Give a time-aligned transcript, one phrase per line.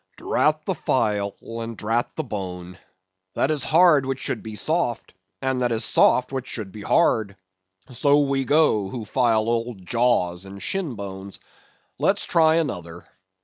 [0.15, 2.79] _)Drat the file, and drat the bone!
[3.35, 7.35] That is hard which should be soft, and that is soft which should be hard.
[7.91, 11.37] So we go, who file old jaws and shinbones.
[11.99, 13.05] Let's try another.